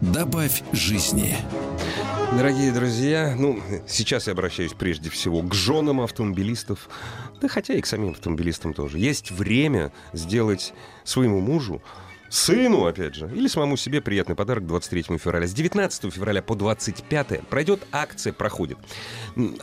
[0.00, 1.34] Добавь жизни.
[2.36, 6.90] Дорогие друзья, ну, сейчас я обращаюсь прежде всего к женам автомобилистов,
[7.40, 8.98] да хотя и к самим автомобилистам тоже.
[8.98, 11.80] Есть время сделать своему мужу
[12.28, 15.46] Сыну, опять же, или самому себе приятный подарок 23 февраля.
[15.46, 18.78] С 19 февраля по 25 пройдет акция, проходит.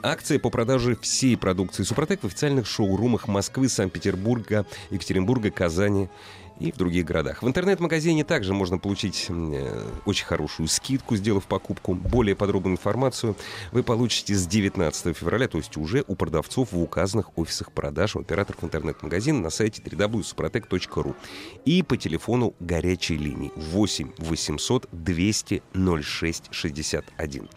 [0.01, 6.09] Акция по продаже всей продукции Супротек в официальных шоурумах Москвы, Санкт-Петербурга, Екатеринбурга, Казани
[6.63, 7.43] и в других городах.
[7.43, 11.93] В интернет-магазине также можно получить э, очень хорошую скидку, сделав покупку.
[11.93, 13.35] Более подробную информацию
[13.73, 18.21] вы получите с 19 февраля, то есть уже у продавцов в указанных офисах продаж у
[18.21, 21.15] операторов интернет-магазина на сайте www.suprotec.ru
[21.65, 25.63] и по телефону горячей линии 8 800 200
[26.01, 27.49] 06 61.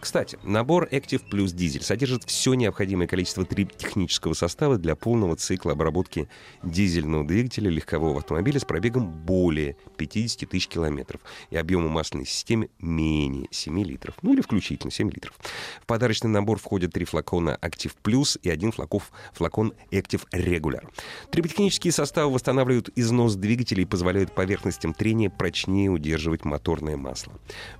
[0.00, 6.26] Кстати, набор Active Plus Diesel содержит все необходимое количество технического состава для полного цикла обработки
[6.62, 13.46] дизельного двигателя легкового автомобиля с пробегом более 50 тысяч километров и объемом масляной системы менее
[13.50, 15.34] 7 литров, ну или включительно 7 литров.
[15.82, 20.88] В подарочный набор входят три флакона Active Plus и один флаков, флакон Active Regular.
[21.30, 27.34] Триботехнические составы восстанавливают износ двигателя и позволяют поверхностям трения прочнее удерживать моторное масло.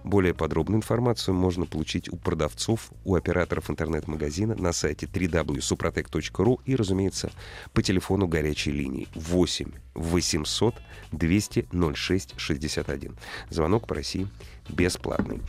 [0.04, 7.30] Более подробную информацию можно получить у продавцов, у операторов интернет-магазина на сайте www.suprotec.ru и, разумеется,
[7.72, 10.74] по телефону горячей линии 8 800
[11.12, 13.16] 200 06 61.
[13.50, 14.28] Звонок по России
[14.68, 15.40] бесплатный.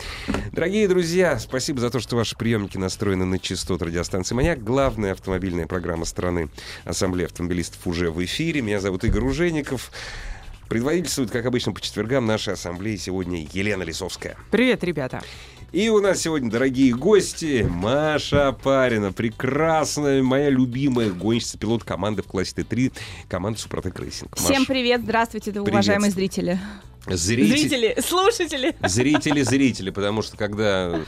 [0.52, 4.64] Дорогие друзья, спасибо за то, что ваши приемники настроены на частоту радиостанции «Маяк».
[4.64, 6.50] Главная автомобильная программа страны
[6.86, 8.61] Ассамблея автомобилистов уже в эфире.
[8.61, 9.92] Меня зовут Игорь Ужеников.
[10.70, 14.38] Предводительствует, как обычно, по четвергам нашей ассамблеи сегодня Елена Лисовская.
[14.52, 15.21] Привет, ребята.
[15.71, 22.27] И у нас сегодня, дорогие гости, Маша Парина, прекрасная, моя любимая гонщица, пилот команды в
[22.27, 22.92] классе Т3,
[23.30, 24.36] команда Супротек Racing.
[24.36, 26.59] Всем привет, здравствуйте, уважаемые зрители.
[27.08, 28.76] Зрители, зрители, слушатели.
[28.86, 30.99] Зрители, зрители, потому что когда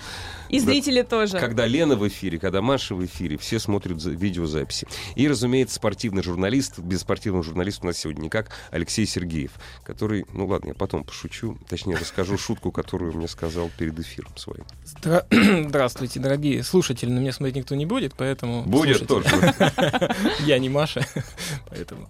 [0.53, 1.40] и зрители да, тоже.
[1.40, 4.88] Когда Лена в эфире, когда Маша в эфире, все смотрят за видеозаписи.
[5.16, 6.80] И, разумеется, спортивный журналист.
[6.80, 8.52] Без спортивного журналиста у нас сегодня никак.
[8.72, 9.52] Алексей Сергеев,
[9.84, 10.25] который...
[10.31, 11.58] Ну ладно, я потом пошучу.
[11.68, 14.66] Точнее, расскажу шутку, которую мне сказал перед эфиром своим.
[14.86, 15.25] Здра...
[15.31, 17.09] Здравствуйте, дорогие слушатели.
[17.09, 18.63] На меня смотреть никто не будет, поэтому...
[18.63, 19.28] Будет тоже.
[20.46, 21.06] Я не Маша,
[21.69, 22.08] поэтому...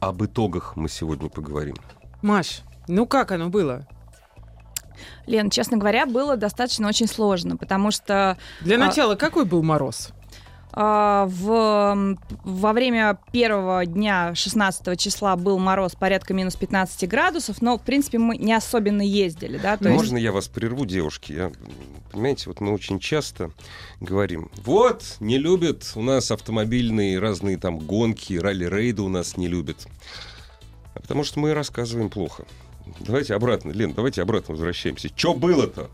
[0.00, 1.76] Об итогах мы сегодня поговорим.
[2.22, 3.86] Маш, ну как оно было?
[5.26, 8.38] Лен, честно говоря, было достаточно очень сложно, потому что...
[8.60, 10.12] Для а, начала, а, какой был мороз?
[10.72, 17.78] А, в, во время первого дня, 16 числа, был мороз порядка минус 15 градусов, но,
[17.78, 19.58] в принципе, мы не особенно ездили.
[19.58, 19.76] Да?
[19.76, 20.24] То Можно есть...
[20.24, 21.32] я вас прерву, девушки?
[21.32, 21.52] Я,
[22.12, 23.50] понимаете, вот мы очень часто
[24.00, 29.88] говорим, вот, не любят у нас автомобильные разные там гонки, ралли-рейды у нас не любят.
[30.94, 32.44] А потому что мы рассказываем плохо.
[33.00, 35.08] Давайте обратно, Лен, давайте обратно возвращаемся.
[35.14, 35.90] Что было-то?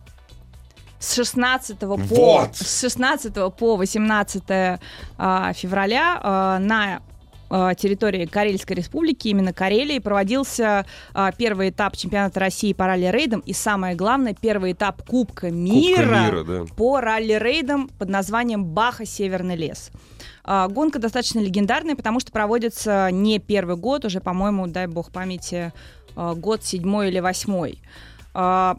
[0.99, 2.57] С 16 по, вот.
[2.57, 4.43] с 16 по 18
[5.19, 7.03] а, февраля а, на
[7.51, 13.53] а, территории Карельской республики, именно Карелии, проводился а, первый этап чемпионата России по ралли-рейдам и,
[13.53, 16.65] самое главное, первый этап Кубка мира, Кубка мира да.
[16.75, 19.05] по ралли-рейдам под названием «Баха.
[19.05, 19.91] Северный лес».
[20.43, 25.73] А, гонка достаточно легендарная, потому что проводится не первый год, уже, по-моему, дай бог памяти,
[26.17, 27.79] год седьмой или восьмой
[28.35, 28.79] а,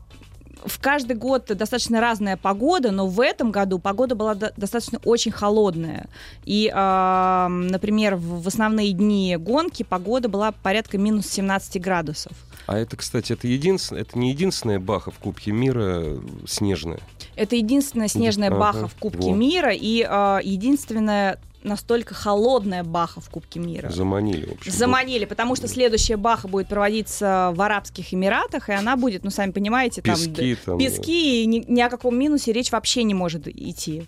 [0.66, 5.32] в каждый год достаточно разная погода, но в этом году погода была до- достаточно очень
[5.32, 6.08] холодная.
[6.44, 12.34] И, э, например, в, основные дни гонки погода была порядка минус 17 градусов.
[12.68, 16.18] А это, кстати, это, единственное, это не единственная баха в Кубке мира
[16.48, 17.00] снежная.
[17.36, 19.36] Это единственная снежная ага, баха в Кубке вот.
[19.36, 23.90] мира и э, единственная настолько холодная Баха в Кубке мира.
[23.90, 24.72] Заманили, в общем.
[24.72, 29.52] Заманили, потому что следующая Баха будет проводиться в Арабских Эмиратах, и она будет, ну, сами
[29.52, 33.48] понимаете, там пески, там, пески и ни, ни о каком минусе речь вообще не может
[33.48, 34.06] идти.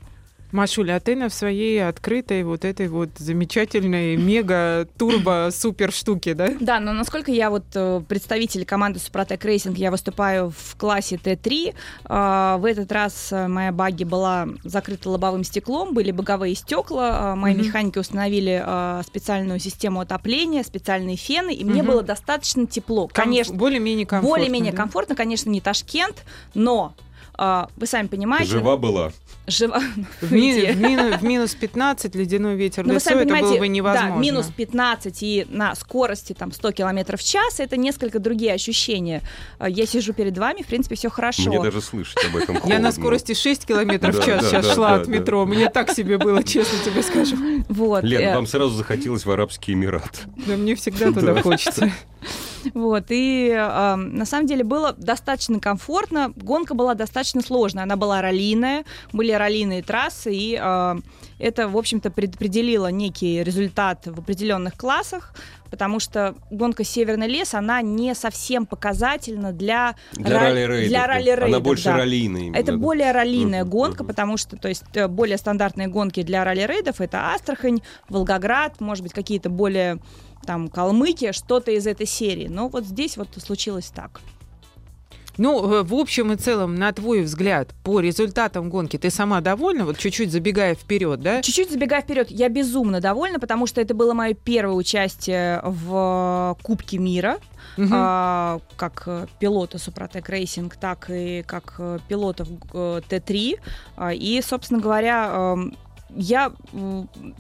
[0.52, 6.50] Машуля, а ты на своей открытой вот этой вот замечательной мега-турбо-супер штуке, да?
[6.60, 11.76] Да, но насколько я вот э, представитель команды Супротек Racing, я выступаю в классе Т3.
[12.06, 17.36] А, в этот раз э, моя багги была закрыта лобовым стеклом, были боговые стекла, а,
[17.36, 17.66] мои mm-hmm.
[17.66, 21.86] механики установили а, специальную систему отопления, специальные фены, и мне mm-hmm.
[21.86, 23.08] было достаточно тепло.
[23.08, 24.30] Конечно, более-менее комфортно.
[24.30, 24.78] Более-менее да?
[24.78, 26.24] комфортно, конечно, не Ташкент,
[26.54, 26.94] но
[27.38, 28.50] а, вы сами понимаете...
[28.52, 29.12] Жива была.
[29.46, 29.80] Жива.
[30.22, 33.50] В, ми- в мину- в минус 15 ледяной ветер Ну, вы лицо, сами это понимаете,
[33.50, 34.16] было бы невозможно.
[34.16, 39.22] да, минус 15 и на скорости там 100 километров в час, это несколько другие ощущения.
[39.60, 41.44] А, Я сижу перед вами, в принципе, все хорошо.
[41.50, 42.84] Мне даже слышать об этом Я холодно.
[42.84, 45.46] на скорости 6 километров в час сейчас шла от метро.
[45.46, 47.38] Мне так себе было, честно тебе скажу.
[47.70, 50.20] Вот, Лен, э, вам сразу захотелось в Арабские Эмираты.
[50.48, 51.42] Да мне всегда туда Да.
[51.42, 51.92] хочется.
[52.74, 56.34] Вот, и э, на самом деле было достаточно комфортно.
[56.36, 57.84] Гонка была достаточно сложная.
[57.84, 60.96] Она была раллийная, были раллийные трассы, и э,
[61.40, 65.34] это, в общем-то, предопределило некий результат в определенных классах,
[65.70, 70.90] потому что гонка «Северный лес», она не совсем показательна для, Для ралли- ралли-рейдов.
[70.90, 71.98] для ралли-рейдов, Она больше да.
[71.98, 72.42] раллийная.
[72.42, 72.78] именно, Это да?
[72.78, 74.08] более раллийная Мгм, гонка, мгм.
[74.08, 77.80] потому что, то есть, э, более стандартные гонки для ралли-рейдов это Астрахань,
[78.10, 80.00] Волгоград, может быть, какие-то более
[80.46, 82.48] там Калмыкия, что-то из этой серии.
[82.48, 84.22] Но вот здесь вот случилось так.
[85.38, 89.86] Ну, э, в общем и целом, на твой взгляд, по результатам гонки ты сама довольна?
[89.86, 91.42] Вот чуть-чуть забегая вперед, да?
[91.42, 96.98] Чуть-чуть забегая вперед, я безумно довольна, потому что это было мое первое участие в Кубке
[96.98, 97.38] мира.
[97.76, 97.92] Мгм.
[97.94, 103.60] а, как э, пилота Супротек Racing, так и как э, пилотов э, Т3.
[103.98, 105.78] А, И, собственно говоря, эм,
[106.10, 106.52] я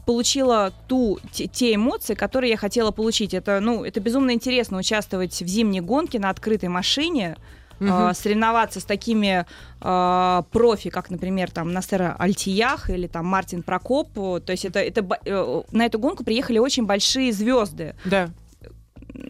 [0.05, 3.33] получила ту, те, те эмоции, которые я хотела получить.
[3.33, 7.37] Это, ну, это безумно интересно участвовать в зимней гонке на открытой машине,
[7.79, 7.91] Мгм.
[7.91, 9.45] а, соревноваться с такими
[9.81, 14.13] а, профи, как, например, там Настера Альтиях или там Мартин Прокоп.
[14.13, 17.95] То есть это, это э, на эту гонку приехали очень большие звезды.
[18.05, 18.29] Да.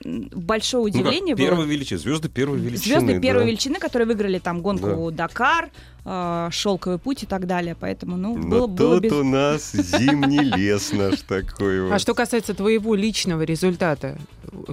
[0.04, 1.64] Большое Ну как, удивление было.
[1.64, 3.00] величины, звезды первой величины.
[3.00, 3.48] Звезды первой да.
[3.48, 5.70] величины, которые выиграли там гонку Дакар,
[6.06, 7.76] э, Шелковый путь и так далее.
[7.80, 11.94] Поэтому, ну, Но было, было тут без- у нас зимний лес наш такой.
[11.94, 14.18] А что касается твоего личного результата,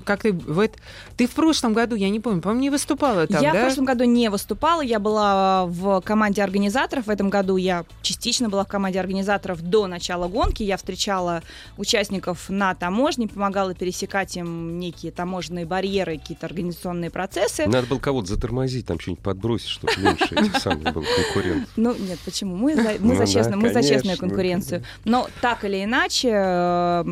[0.05, 0.79] как ты в это...
[1.17, 3.61] Ты в прошлом году, я не помню, по-моему, не выступала там, я да?
[3.61, 7.07] в прошлом году не выступала, я была в команде организаторов.
[7.07, 10.63] В этом году я частично была в команде организаторов до начала гонки.
[10.63, 11.43] Я встречала
[11.77, 17.67] участников на таможне, помогала пересекать им некие таможенные барьеры, какие-то организационные процессы.
[17.67, 21.69] Надо было кого-то затормозить, там что-нибудь подбросить, чтобы меньше этих самых был конкурент.
[21.77, 22.57] Ну, нет, почему?
[22.57, 24.29] Мы за, мы Ну за, да, честную, мы за честную конечно.
[24.29, 24.85] конкуренцию.
[25.05, 27.05] Но так или иначе, э,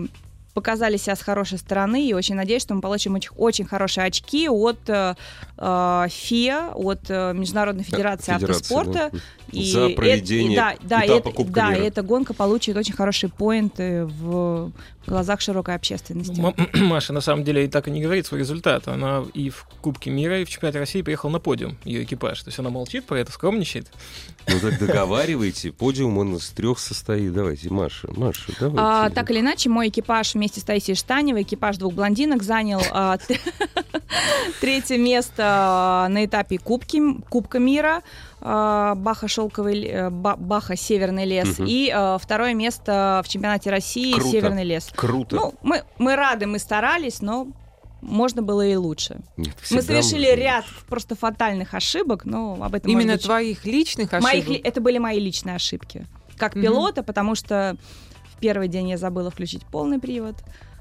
[0.55, 4.49] показали себя с хорошей стороны, и очень надеюсь, что мы получим очень, очень хорошие очки
[4.49, 5.15] от э,
[5.59, 9.11] э, ФИА, от э, Международной Федерации Федерация, автоспорта.
[9.13, 9.19] да.
[9.51, 11.83] И За проведение и да, да, и этапа это- Кубка да, мира.
[11.85, 14.73] и эта гонка получит очень хорошие поинты в
[15.07, 16.41] глазах широкой общественности.
[16.41, 18.89] М- Маша, на самом деле, и так и не говорит свой результат.
[18.89, 22.41] Она и в Кубке мира, и в чемпионате России приехала на подиум, ее экипаж.
[22.43, 23.91] То есть она молчит про это, скромничает.
[24.49, 27.33] Ну так договаривайте, подиум он из трех состоит.
[27.33, 28.81] Давайте, Маша, Маша, давайте.
[28.81, 33.19] А, так или иначе, мой экипаж вместе с Таисией Штаневой, экипаж двух блондинок, занял а,
[34.63, 38.03] третье место а, на этапе Кубки, Кубка мира.
[38.41, 41.67] а, Баха шелковый, э, Ба- Баха Северный лес Мгм.
[41.69, 44.29] и второе место в чемпионате России Круто.
[44.31, 44.91] Северный лес.
[44.97, 45.37] Круто.
[45.37, 47.49] Ну, мы, мы рады, мы старались, но
[48.01, 49.21] можно было и лучше.
[49.37, 50.87] Нет, Мы совершили можно ряд лучше.
[50.89, 54.49] просто фатальных ошибок, но об этом Именно быть, твоих личных моих ошибок?
[54.49, 56.07] ли- это были мои личные ошибки.
[56.37, 56.63] Как Мгм.
[56.65, 57.77] пилота, потому что
[58.35, 60.35] в первый день я забыла включить полный привод.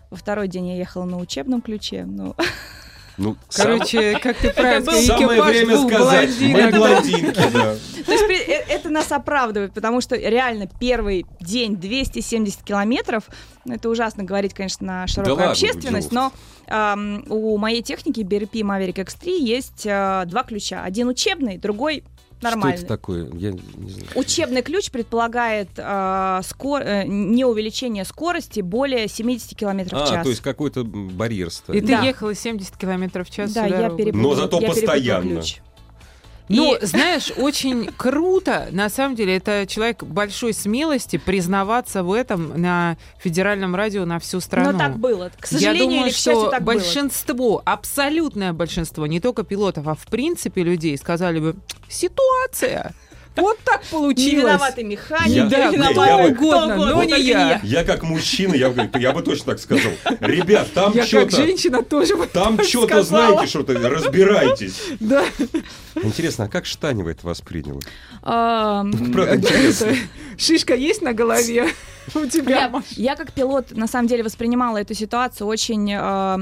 [0.10, 2.06] Во второй день я ехала на учебном ключе.
[2.06, 2.36] Ну,
[3.21, 6.77] Ну, Короче, как ты правильно самое время сказать, мы блондинок, да.
[6.79, 7.75] блондинки, да.
[8.06, 13.25] то есть э- это нас оправдывает, потому что реально первый день 270 километров,
[13.63, 16.33] ну, это ужасно говорить, конечно, на широкую ладно, общественность, но
[16.68, 20.83] ам, у моей техники BRP Maverick X3 есть а, два ключа.
[20.83, 22.04] Один учебный, другой
[22.42, 22.78] нормальный.
[22.78, 23.30] Что это такое?
[23.33, 24.07] Я не знаю.
[24.16, 30.24] Учебный ключ предполагает а, скор- э, не увеличение скорости более 70 км в А, час.
[30.24, 31.86] то есть какой-то барьер И стоит.
[31.86, 32.02] ты Да.
[32.04, 34.21] ехала 70 километров в час да, я перепутала.
[34.21, 35.36] Но зато я постоянно.
[35.42, 35.57] ключ.
[36.55, 42.59] Ну, И- знаешь, очень круто, на самом деле, это человек большой смелости признаваться в этом
[42.61, 44.71] на федеральном радио на всю страну.
[44.73, 45.31] Но так было.
[45.39, 46.73] К Я сожалению думаю, или к счастью, что так было.
[46.75, 51.55] большинство, абсолютное большинство, не только пилотов, а в принципе людей сказали бы,
[51.89, 52.93] ситуация,
[53.35, 54.33] вот так Не получилось.
[54.44, 57.59] виноваты механики, Я- не я- виноваты я кто бы- угодно, но угодно, не я.
[57.64, 59.92] Я как мужчина, я, говорю, я бы точно так сказал.
[60.19, 61.35] Ребят, там Я как что-то...
[61.38, 63.28] женщина тоже бы Там так что-то, сказала.
[63.31, 64.81] знаете, что-то, разбирайтесь.
[65.00, 65.23] Да.
[66.04, 67.80] Интересно, а как Штанева это восприняла?
[68.23, 69.85] Ам, Правда, интересно.
[69.85, 69.97] Это,
[70.38, 71.69] Шишка есть на голове
[72.16, 76.38] у тебя, Я, как пилот на самом деле воспринимала эту ситуацию очень э,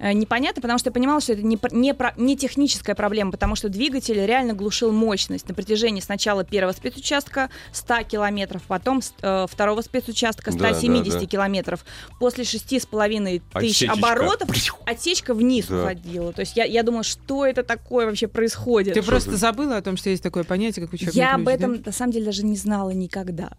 [0.00, 4.24] непонятно, потому что я понимала, что это не, не, не техническая проблема, потому что двигатель
[4.24, 10.58] реально глушил мощность на протяжении сначала первого спецучастка 100 километров, потом э, второго спецучастка Да,
[10.58, 11.26] да, 170 да.
[11.26, 11.84] километров.
[12.18, 13.92] После шести с половиной тысяч Отсечечка.
[13.94, 14.48] оборотов
[14.86, 15.82] отсечка вниз Да.
[15.82, 16.32] уходила.
[16.32, 18.94] То есть я, я думала, что это такое вообще происходит.
[18.94, 19.36] Ты просто ты?
[19.36, 22.12] забыла о том, что есть такое понятие, как учебный Я ключ, об этом, на самом
[22.12, 23.50] деле, даже не знала никогда.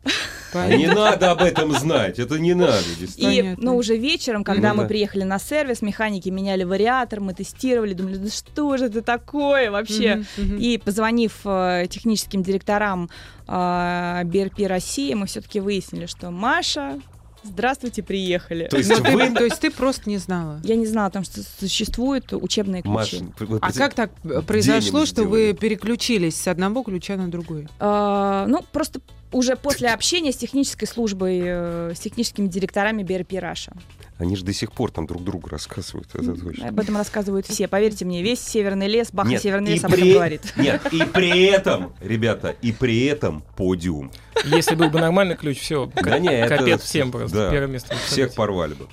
[0.53, 0.63] да?
[0.63, 2.81] А Не надо об этом знать, это не надо.
[2.99, 3.31] действительно.
[3.31, 3.63] И, Понятно.
[3.65, 4.87] ну, уже вечером, когда Ну мы да.
[4.89, 10.15] приехали на сервис, механики меняли вариатор, мы тестировали, думали, да что же это такое вообще?
[10.37, 10.57] Мгм, мгм.
[10.57, 13.09] И позвонив э, техническим директорам
[13.47, 16.99] э, BRP России, мы все-таки выяснили, что Маша,
[17.43, 18.67] здравствуйте, приехали.
[18.67, 19.29] То есть Ну, ты- вы...
[19.31, 20.59] то есть ты просто не знала.
[20.63, 23.25] Я не знала о том, что существуют учебные Маш, ключи.
[23.39, 24.11] вы- А вы- как так
[24.47, 27.67] произошло, что вы переключились с одного ключа на другой?
[27.79, 28.99] Э, ну, просто
[29.31, 33.73] уже после общения с технической службой, э, с техническими директорами BRP Раша.
[34.17, 36.07] Они же до сих пор там друг другу рассказывают.
[36.13, 36.69] Это точно.
[36.69, 37.67] Об этом рассказывают все.
[37.67, 40.53] Поверьте мне, весь Северный лес, Баха Нет, Северный и лес об этом при- говорит.
[40.55, 44.11] Нет, и при этом, ребята, и при этом подиум.
[44.45, 47.35] Если был бы нормальный ключ, все, Да не, это- капец всем просто.
[47.37, 47.51] да.
[47.51, 47.93] Первое место.
[48.07, 48.87] Всех порвали бы.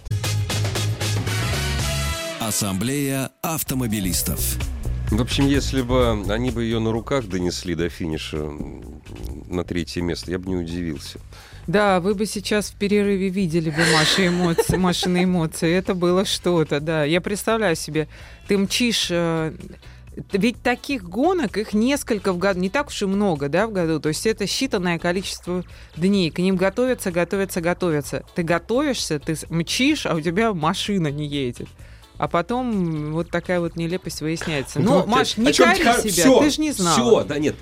[2.40, 4.40] Ассамблея автомобилистов.
[5.10, 8.50] В общем, если бы они бы ее на руках донесли до финиша
[9.48, 11.18] на третье место, я бы не удивился.
[11.66, 15.72] Да, вы бы сейчас в перерыве видели бы Маши эмоции, Машины эмоции.
[15.72, 17.04] Это было что-то, да.
[17.04, 18.08] Я представляю себе,
[18.48, 19.08] ты мчишь...
[19.10, 19.54] э,
[20.32, 23.98] ведь таких гонок, их несколько в году, не так уж и много, да, в году.
[24.00, 25.64] То есть это считанное количество
[25.96, 26.30] дней.
[26.30, 28.24] К ним готовятся, готовятся, готовятся.
[28.34, 31.68] Ты готовишься, ты мчишь, а у тебя машина не едет.
[32.18, 34.80] А потом вот такая вот нелепость выясняется.
[34.80, 36.94] Ну, Вот, Маш, не ты- себя, всё, ты же не знала.
[36.94, 37.56] Все, да нет,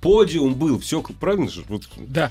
[0.00, 1.64] подиум был, все правильно же?
[1.68, 2.30] Вот, Да.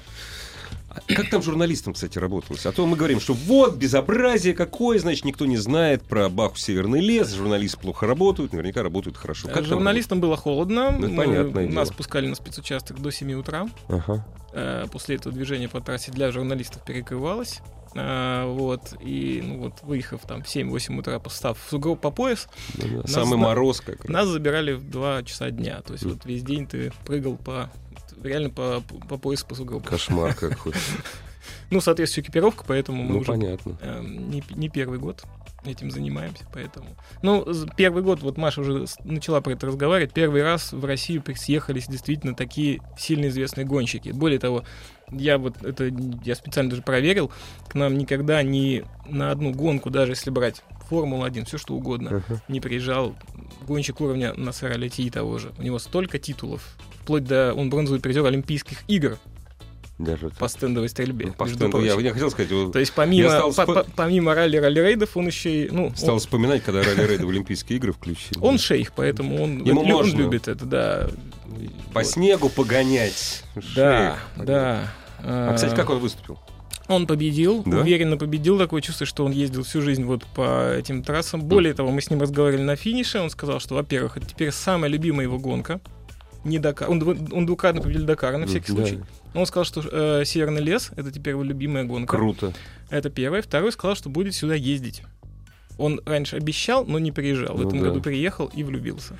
[1.07, 2.65] Как там журналистам, кстати, работалось?
[2.65, 7.01] А то мы говорим, что вот безобразие какое, значит, никто не знает про Баху Северный
[7.01, 9.47] лес, журналисты плохо работают, наверняка работают хорошо.
[9.47, 10.91] Как там Журналистам было холодно.
[10.91, 11.97] Ну, это Мы- понятное Нас дело.
[11.97, 13.67] пускали на спецучасток до 7 утра.
[13.87, 14.25] Ага.
[14.53, 17.59] Э, После этого движение по трассе для журналистов перекрывалось.
[17.95, 22.47] А, Вот, и ну вот, выехав там в 7-8 утра, постав в сугроб по пояс,
[22.75, 25.81] Ну да, Нас Самый мороз как нас забирали в 2 часа дня.
[25.81, 27.69] То есть вот весь день ты прыгал по
[28.23, 29.85] реально по, по пояс по сугробу.
[29.85, 30.73] Кошмар какой.
[31.69, 33.77] Ну, соответствующая экипировка, поэтому мы Ну, уже понятно.
[33.81, 35.23] эм, не, не первый год
[35.65, 36.87] этим занимаемся, поэтому.
[37.21, 37.45] Ну,
[37.77, 42.35] первый год, вот Маша уже начала про это разговаривать, первый раз в Россию съехались действительно
[42.35, 44.09] такие сильно известные гонщики.
[44.09, 44.65] Более того,
[45.09, 45.85] я вот это
[46.23, 47.31] я специально даже проверил,
[47.69, 50.63] к нам никогда ни на одну гонку, даже если брать
[50.93, 52.41] Формулу-1, все что угодно, Ага.
[52.47, 53.15] не приезжал
[53.67, 55.51] гонщик уровня Насара Лети того же.
[55.57, 56.61] У него столько титулов,
[57.01, 59.17] вплоть до он бронзовый призер Олимпийских игр
[59.97, 61.27] Даже по стендовой стрельбе.
[61.27, 64.57] Ну, по стенду я, я хотел сказать, То есть помимо, стал по- по- помимо ралли
[64.57, 67.91] ралли рейдов, он еще и, ну, стал он, вспоминать, когда Ралли Рейда в Олимпийские игры
[67.91, 68.37] включили.
[68.39, 70.15] он шейх, поэтому он, Ему он можно.
[70.17, 71.09] любит это, да.
[71.93, 72.07] По Вот.
[72.07, 73.43] снегу погонять.
[73.75, 74.45] Да, Шейх.
[74.47, 74.93] да.
[75.19, 76.37] А, кстати, как он выступил?
[76.89, 77.79] Он победил, Да?
[77.79, 78.57] уверенно победил.
[78.57, 81.41] Такое чувство, что он ездил всю жизнь вот по этим трассам.
[81.41, 83.19] Более того, мы с ним разговаривали на финише.
[83.19, 85.79] Он сказал, что, во-первых, это теперь самая любимая его гонка.
[86.43, 86.89] Не Дакар.
[86.89, 88.85] Он, он двукратно победил Дакар, на всякий Да.
[88.85, 88.99] случай.
[89.33, 92.17] Но он сказал, что э, Северный лес это теперь его любимая гонка.
[92.17, 92.53] Круто.
[92.89, 93.41] Это первое.
[93.41, 95.03] Второй сказал, что будет сюда ездить.
[95.77, 97.55] Он раньше обещал, но не приезжал.
[97.55, 97.85] В Ну этом да.
[97.87, 99.17] году приехал и влюбился.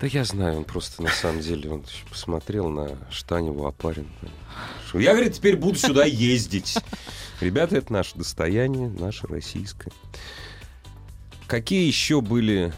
[0.00, 4.06] Да я знаю, он просто на самом деле, он посмотрел на Штаневу Апарин.
[4.20, 4.28] Что
[4.94, 6.76] Я, говорит, теперь буду сюда ездить.
[7.40, 9.92] Ребята, это наше достояние, наше российское.
[11.46, 12.72] Какие еще были,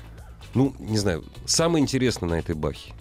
[0.54, 2.92] ну, не знаю, самое интересное на этой бахе?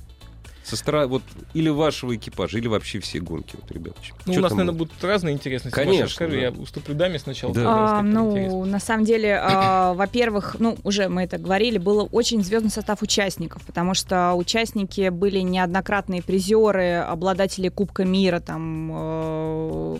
[0.70, 1.24] Со стороны, вот,
[1.54, 3.96] или вашего экипажа, или вообще все гонки, вот, ребят.
[4.02, 5.76] чё- Ну, у нас, наверное, будут разные интересности.
[5.76, 6.42] Конечно, Маша, скажи, да.
[6.42, 7.54] я уступлю даме сначала.
[7.54, 8.00] Да.
[8.00, 12.70] А, ну, на самом деле, а, во-первых, ну, уже мы это говорили, был очень звездный
[12.72, 19.98] состав участников, потому что участники были неоднократные призеры, обладатели Кубка мира, там, э,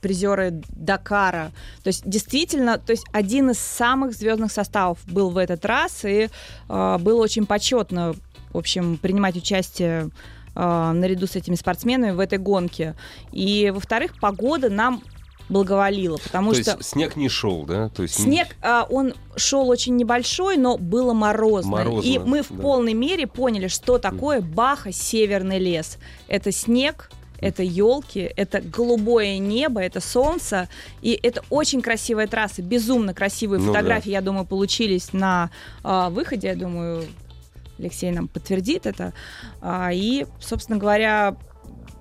[0.00, 1.50] призеры Дакара.
[1.82, 6.28] То есть, действительно, то есть один из самых звездных составов был в этот раз, и
[6.68, 8.14] э, было очень почетно,
[8.52, 10.10] в общем, принимать участие
[10.54, 12.94] э, наряду с этими спортсменами в этой гонке.
[13.32, 15.02] И, во-вторых, погода нам
[15.48, 17.88] благоволила, потому То что есть снег не шел, да?
[17.90, 21.70] То есть Снег, а, он шел очень небольшой, но было морозно.
[21.72, 22.62] Морозно, и мы в да.
[22.62, 25.98] полной мере поняли, что такое Баха Северный лес.
[26.28, 30.68] Это снег, это елки, это голубое небо, это солнце.
[31.02, 33.72] И это очень красивая трасса, безумно красивые Ну да.
[33.72, 35.50] фотографии, я думаю, получились на
[35.82, 36.48] а, выходе.
[36.48, 37.04] Я думаю,
[37.82, 39.12] Алексей нам подтвердит это.
[39.60, 41.36] А, и, собственно говоря,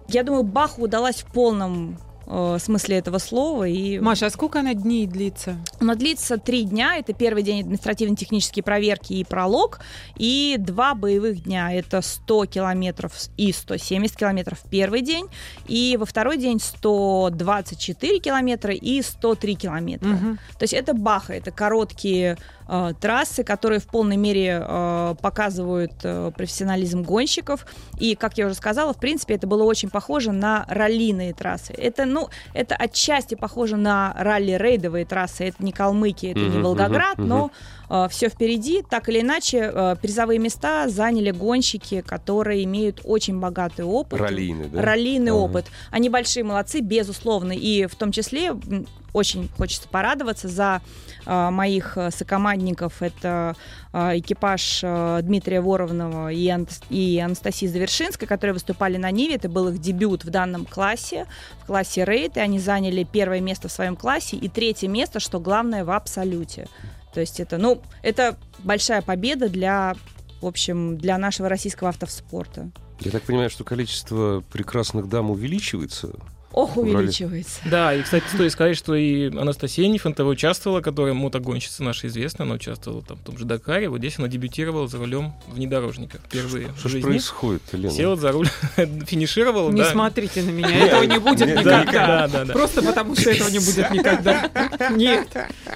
[0.07, 1.97] я думаю, Баху удалась в полном
[2.31, 3.67] э, смысле этого слова.
[3.67, 5.57] И Маша, а сколько она дней длится?
[5.79, 6.95] Она длится три дня.
[6.97, 9.79] Это первый день административно-технические проверки и пролог.
[10.15, 11.73] И два боевых дня.
[11.73, 15.27] Это 100 километров и 170 километров в первый день.
[15.67, 20.07] И во второй день 124 километра и 103 километра.
[20.07, 20.39] Мгм.
[20.57, 26.31] То есть это Баха, это короткие э, трассы, которые в полной мере э, показывают э,
[26.35, 27.65] профессионализм гонщиков.
[28.00, 31.73] И, как я уже сказала, в принципе, это было очень похоже на раллиные трассы.
[31.73, 32.20] Это, ну,
[32.53, 35.45] это отчасти похоже на ралли-рейдовые трассы.
[35.45, 37.51] Это не Калмыкия, это не Волгоград, но
[38.10, 38.83] все впереди.
[38.89, 44.19] Так или иначе, э, призовые места заняли гонщики, которые имеют очень богатый опыт.
[44.19, 44.81] Раллийный, да?
[44.81, 45.39] Раллийный Ага.
[45.39, 45.65] опыт.
[45.91, 47.51] Они большие молодцы, безусловно.
[47.51, 48.53] И в том числе
[49.13, 50.81] очень хочется порадоваться за
[51.25, 53.01] э, моих э, сокомандников.
[53.01, 53.57] Это
[53.91, 59.36] э, экипаж э, Дмитрия Воровнова и, Ант- и Анастасии Завершинской, которые выступали на Ниве.
[59.36, 61.25] Это был их дебют в данном классе,
[61.62, 62.38] в классе рейд.
[62.38, 66.69] И они заняли первое место в своем классе и третье место, что главное, в абсолюте.
[67.13, 69.95] То есть это, ну, это большая победа для,
[70.41, 72.71] в общем, для нашего российского автоспорта.
[72.99, 76.13] Я так понимаю, что количество прекрасных дам увеличивается.
[76.53, 77.60] Ох, увеличивается.
[77.65, 82.55] Да, и, кстати, стоит сказать, что и Анастасия Нифонтова участвовала, которая мотогонщица наша известная, она
[82.55, 83.88] участвовала там в том же Дакаре.
[83.89, 87.08] Вот здесь она дебютировала за рулем внедорожника впервые в Что жизни.
[87.08, 87.91] происходит, Лена?
[87.93, 88.48] Села за руль,
[89.08, 89.91] финишировала, Не да.
[89.91, 91.84] смотрите на меня, этого не будет никогда.
[91.86, 92.53] да, да, да.
[92.53, 94.50] Просто потому, что этого не будет никогда.
[94.91, 95.27] Нет,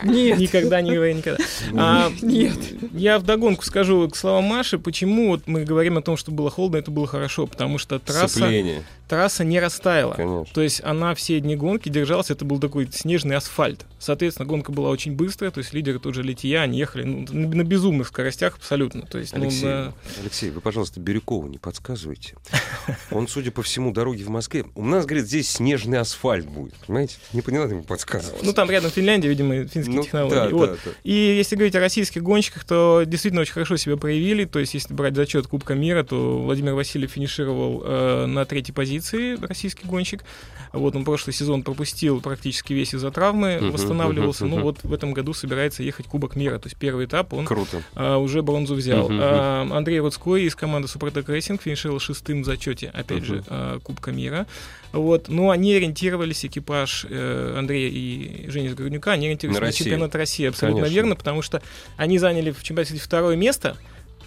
[0.04, 1.44] нет, Никогда не говори никогда.
[1.74, 2.58] А, нет.
[2.94, 6.78] Я вдогонку скажу к словам Маши, почему вот мы говорим о том, что было холодно,
[6.78, 10.14] это было хорошо, потому что трасса, Сцепление, трасса не растаяла.
[10.14, 10.54] конечно.
[10.54, 13.86] То есть она все дни гонки держалась, это был такой снежный асфальт.
[14.00, 17.64] Соответственно, гонка была очень быстрая, то есть лидеры тут же Лития, они ехали ну, на,
[17.64, 19.02] безумных скоростях абсолютно.
[19.04, 22.36] То есть, ну, Алексей, на- Алексей, вы, пожалуйста, Бирюкову не подсказывайте.
[23.12, 24.66] Он, судя по всему, дороги в Москве.
[24.76, 26.74] У нас, говорит, здесь снежный асфальт будет.
[26.86, 27.18] Понимаете?
[27.34, 28.44] Не, надо ему подсказывать.
[28.44, 30.36] ну, там рядом Финляндия, видимо, финские Ну, технологии.
[30.36, 30.70] да, Вот.
[30.72, 30.92] да, да.
[31.04, 34.46] И если говорить о российских гонщиках, то действительно очень хорошо себя проявили.
[34.46, 38.95] То есть, если брать зачет Кубка мира, то Владимир Васильев финишировал э, на третьей позиции,
[39.42, 40.24] российский гонщик.
[40.74, 44.44] Вот он прошлый сезон пропустил практически весь из-за травмы, Мгм, восстанавливался.
[44.44, 44.66] мгм, Ну мгм.
[44.66, 46.60] вот в этом году собирается ехать Кубок мира.
[46.60, 47.82] То есть первый этап он Круто.
[47.96, 49.08] а, уже бронзу взял.
[49.10, 53.26] Мгм, А, Андрей Рудской из команды Супротек Racing финишировал шестым в зачете, опять Мгм.
[53.26, 54.48] же, а, Кубка мира.
[54.92, 55.30] Вот.
[55.30, 60.46] Но они ориентировались, экипаж э, Андрея и Жени Загорнюка, они ориентировались На на, чемпионат России,
[60.48, 60.96] абсолютно Конечно.
[60.96, 61.62] верно, потому что
[61.98, 63.78] они заняли в чемпионате второе место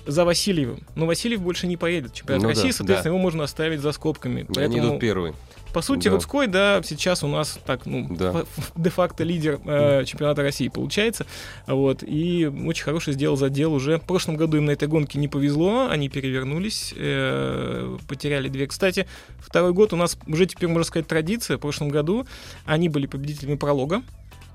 [0.09, 0.81] за Васильевым.
[0.97, 3.09] Но Васильев больше не поедет в чемпионат Ну да, России, соответственно, да.
[3.11, 4.41] его можно оставить за скобками.
[4.41, 5.35] Они Поэтому, идут первые.
[5.75, 6.15] по сути, Да.
[6.15, 8.45] Рудской, да, сейчас у нас так, ну, Да.
[8.75, 11.27] де-факто лидер э, чемпионата России получается.
[11.67, 13.99] Вот, и очень хороший сделал задел уже.
[13.99, 18.67] В прошлом году им на этой гонке не повезло, они перевернулись, э, потеряли две.
[18.67, 19.07] Кстати,
[19.39, 21.59] второй год у нас уже теперь, можно сказать, традиция.
[21.59, 22.27] В прошлом году
[22.65, 24.03] они были победителями пролога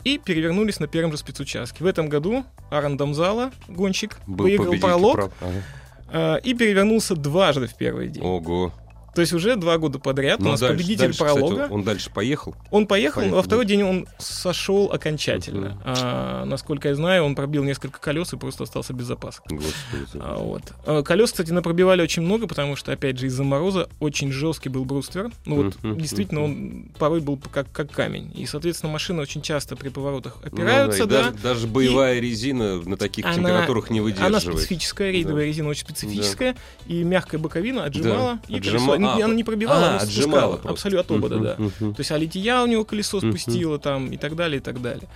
[0.04, 1.84] и перевернулись на первом же спецучастке.
[1.84, 6.38] В этом году Аран Дамзала, гонщик, Был выиграл пролог прав- Ага.
[6.38, 8.24] э, и перевернулся дважды в первый день.
[8.24, 8.74] Ого.
[9.16, 11.68] То есть уже два года подряд у Ну, нас дальше- победитель дальше, кстати, пролога.
[11.70, 12.56] он дальше поехал.
[12.72, 13.70] Он поехал, Поехал, но во второй да.
[13.70, 15.70] день он сошел окончательно.
[15.70, 15.82] Мгм.
[15.86, 19.46] А, насколько я знаю, он пробил несколько колес и просто остался без запасок.
[19.50, 20.06] Господи.
[20.14, 20.20] ты.
[20.22, 20.62] А, вот.
[20.86, 24.86] А, колес, кстати, напробивали очень много, потому что, опять же, из-за мороза очень жесткий был
[24.86, 25.30] бруствер.
[25.46, 28.32] Ну вот, Мгм, действительно, он порой был как, как камень.
[28.36, 31.30] И, соответственно, машины очень часто при поворотах Ну опираются, да, и да.
[31.32, 34.60] Даже, даже боевая резина на таких Она- температурах не Она выдерживает.
[34.60, 35.48] специфическая, рейдовая Да.
[35.48, 36.56] резина очень специфическая,
[36.88, 39.03] и мягкая боковина отжимала, Да, и отжима-.
[39.08, 40.70] А, Она не пробивала, а, она отжимала просто.
[40.72, 41.56] Абсолютно от обода, да.
[41.80, 43.32] То есть а лития у него колесо Мгм.
[43.38, 45.08] спустило там и так далее, и так далее.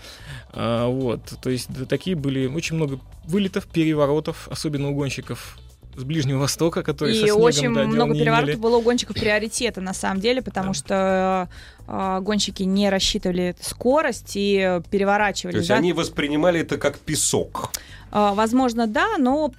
[0.52, 5.58] А, вот, то есть да, такие были очень много вылетов, переворотов, особенно у гонщиков
[5.96, 8.60] с Ближнего Востока, которые со И снегом, очень да, много переворотов имели.
[8.62, 10.74] было у гонщиков приоритета, на самом деле, потому Да.
[10.76, 11.50] что
[11.88, 15.54] э, гонщики не рассчитывали скорость и переворачивали.
[15.54, 15.76] То есть да.
[15.78, 17.72] они воспринимали это как песок.
[18.12, 19.52] А, Возможно, да, но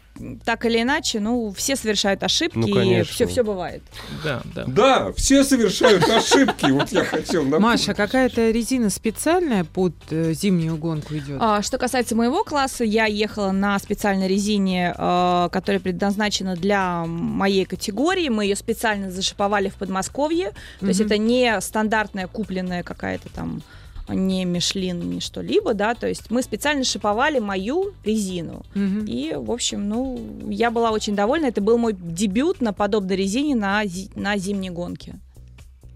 [0.45, 3.83] так или иначе, ну, все совершают ошибки, Ну, и все, все бывает.
[4.25, 4.65] Да, да.
[4.67, 6.71] Да, все совершают ошибки.
[6.71, 7.63] Вот я хотел напомнить.
[7.63, 11.39] Маша, какая-то резина специальная под э, зимнюю гонку идет?
[11.41, 17.65] А, Что касается моего класса, я ехала на специальной резине, э, которая предназначена для моей
[17.65, 18.29] категории.
[18.29, 20.53] Мы ее специально зашиповали в Подмосковье.
[20.81, 23.63] То есть это не стандартная купленная какая-то там
[24.09, 28.65] не Мишлин, ни что-либо, да, то есть мы специально шиповали мою резину.
[28.75, 29.05] Мгм.
[29.05, 31.47] И, в общем, ну, я была очень довольна.
[31.47, 33.83] Это был мой дебют на подобной резине на,
[34.15, 35.19] на зимней гонке.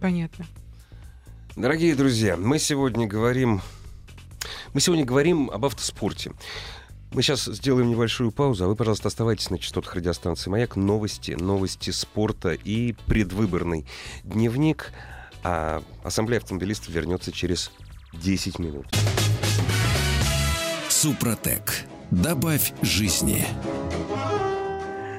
[0.00, 0.46] Понятно.
[1.56, 3.60] Дорогие друзья, мы сегодня говорим...
[4.74, 6.32] Мы сегодня говорим об автоспорте.
[7.12, 10.76] Мы сейчас сделаем небольшую паузу, а вы, пожалуйста, оставайтесь на частотах радиостанции «Маяк».
[10.76, 13.84] Новости, новости спорта и предвыборный
[14.24, 14.92] дневник
[15.44, 17.70] А ассамблея автомобилистов вернется через
[18.12, 18.86] 10 минут.
[20.88, 21.84] Супротек.
[22.10, 23.46] Добавь жизни.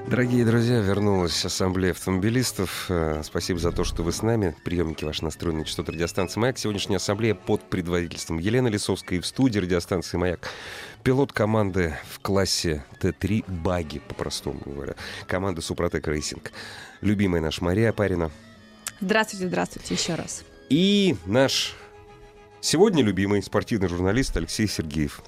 [0.08, 2.86] Дорогие друзья, вернулась ассамблея автомобилистов.
[2.89, 4.56] Э, Спасибо за то, что вы с нами.
[4.63, 6.60] Приемники ваши настроены на частоты радиостанции «Маяк».
[6.60, 10.49] Сегодняшняя ассамблея под предводительством Елены Лисовской и в студии радиостанции «Маяк».
[11.01, 14.93] Пилот команды в классе Т3 «Баги», по-простому говоря.
[15.25, 16.52] Команда «Супротек Racing».
[17.01, 18.29] Любимая наша Мария Апарина.
[18.99, 20.43] Здравствуйте, здравствуйте еще раз.
[20.69, 21.75] И наш
[22.63, 25.21] сегодня любимый спортивный журналист Алексей Сергеев.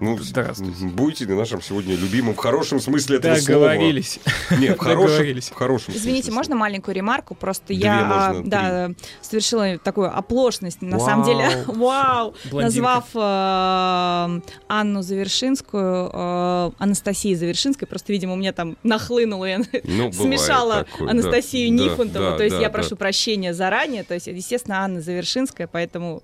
[0.00, 0.86] Ну, Здравствуйте.
[0.86, 3.68] Будете нашим сегодня любимым в хорошем смысле этого слова?
[3.68, 4.18] Договорились.
[4.58, 5.48] Нет, в хорошем, Договорились.
[5.50, 6.36] в хорошем Извините, смысле.
[6.36, 7.34] можно маленькую ремарку?
[7.34, 8.48] Просто Две я можно, а, три.
[8.48, 11.06] да, совершила такую оплошность, на Вау.
[11.06, 12.62] самом деле, вау, Блондинка.
[12.62, 17.86] назвав э, Анну Завершинскую э, Анастасией Завершинской.
[17.86, 21.10] Просто, видимо, у меня там нахлынуло, я Ну, смешала такое.
[21.10, 22.24] Анастасию Да, Нифонтову.
[22.24, 22.72] да, то есть да, я да.
[22.72, 24.02] прошу прощения заранее.
[24.04, 26.22] То есть, естественно, Анна Завершинская, поэтому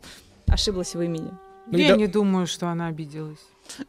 [0.48, 1.30] ошиблась в имени.
[1.68, 3.40] Ну, Я да- не думаю, что она обиделась.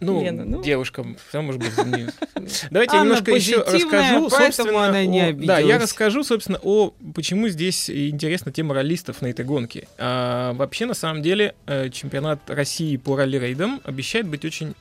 [0.00, 0.62] Ну, Лена, ну.
[0.62, 1.76] девушкам, все может быть.
[1.86, 2.06] не-
[2.70, 7.48] Давайте я немножко еще расскажу, собственно, она не о- Да, я расскажу, собственно, о почему
[7.48, 9.88] здесь интересна тема раллистов на этой гонке.
[9.98, 14.74] А, вообще, на самом деле, э, чемпионат России по ралли-рейдам обещает быть очень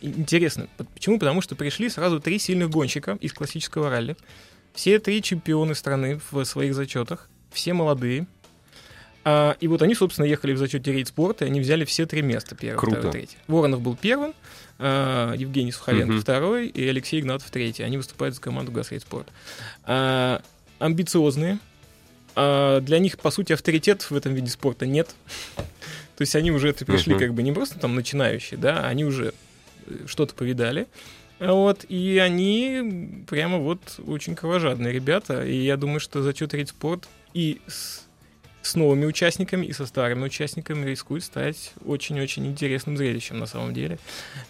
[0.00, 0.68] интересным.
[0.94, 1.18] Почему?
[1.18, 4.16] Потому что пришли сразу три сильных гонщика из классического ралли.
[4.74, 7.28] Все три чемпионы страны в своих зачетах.
[7.50, 8.26] Все молодые.
[9.30, 12.22] А, и вот они, собственно, ехали в зачете рейд спорта, и они взяли все три
[12.22, 12.54] места.
[12.54, 12.96] Первое, Круто.
[12.96, 13.36] второе, третье.
[13.46, 14.32] Воронов был первым,
[14.78, 16.20] а, Евгений Сухаренко Мгм.
[16.22, 17.82] второй и Алексей Игнатов третий.
[17.82, 19.28] Они выступают за команду Газрейд Спорт.
[19.84, 20.40] А,
[20.78, 21.58] амбициозные.
[22.36, 25.14] А, для них, по сути, авторитетов в этом виде спорта нет.
[26.16, 29.34] То есть они уже пришли как бы не просто там начинающие, да, они уже
[29.86, 30.86] э, что-то повидали.
[31.38, 35.44] Вот, и они прямо вот очень кровожадные ребята.
[35.44, 38.07] И я думаю, что зачет рейд спорт и с,
[38.62, 43.98] с новыми участниками, и со старыми участниками рискует стать очень-очень интересным зрелищем на самом деле.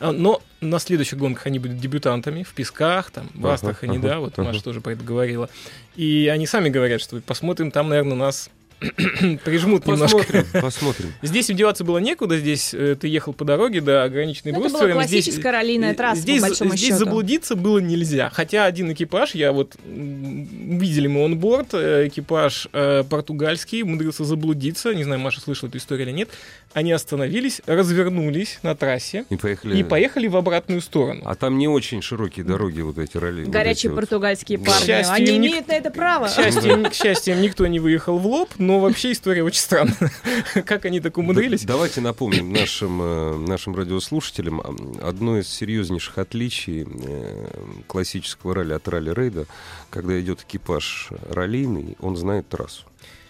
[0.00, 4.18] А, Но на следующих гонках они будут дебютантами в Песках, там, в Астрахани, ага, да,
[4.20, 4.48] вот ага.
[4.48, 5.48] Маша тоже про это говорила.
[5.96, 8.50] И они сами говорят, что посмотрим, там, наверное, нас
[9.44, 10.18] прижмут немножко.
[10.18, 11.12] Посмотрим, посмотрим.
[11.22, 14.68] Здесь им деваться было некуда, здесь э, ты ехал по дороге, да, ограниченный Ну, это
[14.68, 15.02] была бруствером.
[15.06, 16.98] Здесь- классическая раллийная э, трасса, здесь, по большому здесь счету.
[16.98, 18.30] заблудиться было нельзя.
[18.32, 24.94] Хотя один экипаж, я вот видели мы онборд, э, экипаж э, португальский, умудрился заблудиться.
[24.94, 26.28] Не знаю, Маша слышала эту историю или нет.
[26.74, 29.78] Они остановились, развернулись на трассе И поехали.
[29.78, 31.22] и поехали в обратную сторону.
[31.24, 33.44] А там не очень широкие дороги вот эти ралли.
[33.44, 33.96] вот Горячие эти вот.
[33.96, 34.84] португальские К парни.
[34.86, 36.26] счастью, Они ник- имеют на это право.
[36.28, 39.96] К счастью, к счастью, никто не выехал в лоб, но вообще история очень странная.
[40.66, 41.62] Как они так умудрились?
[41.64, 44.60] Да- Давайте напомним нашим, э, нашим радиослушателям
[45.02, 47.46] одно из серьезнейших отличий э,
[47.86, 49.46] классического ралли от ралли-рейда,
[49.88, 52.84] когда идет экипаж раллийный, он знает трассу.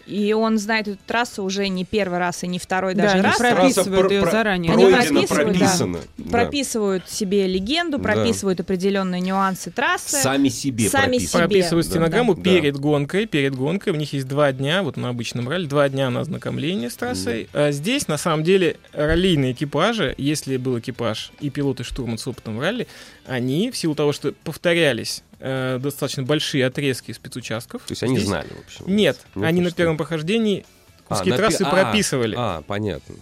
[0.08, 3.22] И он знает эту трассу уже не первый раз и не второй Да, даже они
[3.24, 3.36] раз.
[3.38, 4.72] прописывают ее про- заранее.
[4.72, 5.34] Они прописывают, да.
[5.58, 5.98] прописано.
[6.16, 6.30] Да.
[6.30, 8.04] Прописывают себе легенду, Да.
[8.04, 10.16] прописывают определенные нюансы трассы.
[10.16, 11.38] Сами себе Сами себе.
[11.40, 11.90] прописывают Да.
[11.92, 12.42] стенограмму Да.
[12.42, 13.26] перед гонкой.
[13.26, 16.88] Перед гонкой у них есть два дня, вот на обычном ралли, два дня на ознакомление
[16.88, 17.48] с трассой.
[17.52, 22.26] А здесь, на самом деле, раллийные экипажи, если был экипаж и пилот и штурман с
[22.26, 22.86] опытом в ралли,
[23.26, 27.83] они, в силу того, что повторялись э, достаточно большие отрезки спецучастков.
[27.83, 28.85] То есть они здесь- знали, в общем.
[28.87, 30.64] Нет, Ну, они на первом прохождении
[31.08, 32.34] куски А, трассы а, прописывали.
[32.38, 33.14] А, понятно.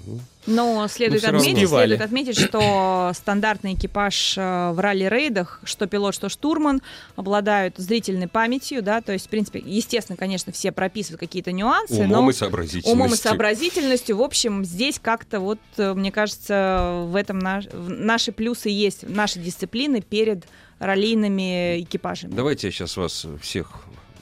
[0.48, 1.86] Ну, Но следует, равно отметить, успевали.
[1.88, 6.82] следует отметить, что стандартный экипаж э, в ралли-рейдах, что пилот, что штурман,
[7.16, 12.26] обладают зрительной памятью, да, то есть, в принципе, естественно, конечно, все прописывают какие-то нюансы, Умом
[12.26, 12.92] но и сообразительностью.
[12.92, 18.30] умом и сообразительностью, в общем, здесь как-то вот, э, мне кажется, в этом наш- наши
[18.30, 20.44] плюсы есть, наши дисциплины перед
[20.78, 22.32] раллийными экипажами.
[22.34, 23.72] Давайте я сейчас вас всех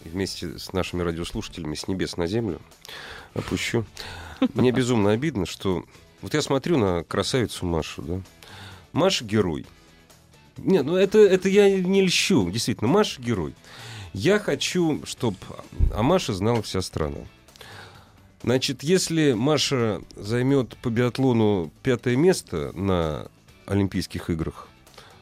[0.05, 2.61] вместе с нашими радиослушателями с небес на землю
[3.35, 3.85] опущу.
[4.55, 5.85] Мне безумно обидно, что...
[6.21, 8.21] Вот я смотрю на красавицу Машу, да?
[8.93, 9.67] Маша герой.
[10.57, 12.51] Нет, ну это, это я не льщу.
[12.51, 13.55] Действительно, Маша герой.
[14.13, 15.37] Я хочу, чтобы
[15.93, 17.19] о Маше знала вся страна.
[18.43, 23.29] Значит, если Маша займет по биатлону пятое место на
[23.67, 24.69] Олимпийских играх,